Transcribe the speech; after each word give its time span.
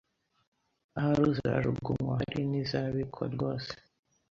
Ahari 0.97 1.21
uzajugunywa 1.31 2.13
hari 2.19 2.39
nizabikwa 2.49 3.23
rwose 3.33 3.71